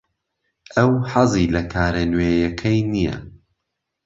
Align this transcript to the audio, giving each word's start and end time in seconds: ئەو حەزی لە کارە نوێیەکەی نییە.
ئەو 0.75 0.91
حەزی 1.11 1.47
لە 1.55 1.61
کارە 1.73 2.03
نوێیەکەی 2.11 2.79
نییە. 2.91 3.17